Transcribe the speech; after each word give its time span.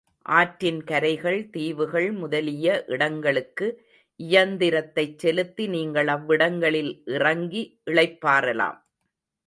ஆற்றின் 0.25 0.83
கரைகள், 0.83 1.49
தீவுகள் 1.49 2.11
முதலிய 2.11 2.83
இடங்களுக்கு 2.87 3.67
இயந்திரத்தைச் 4.19 5.17
செலுத்தி 5.17 5.67
நீங்கள் 5.67 6.07
அவ்விடங்களில் 6.07 7.03
இறங்கி 7.05 7.63
இளைப்பாறலாம். 7.85 8.79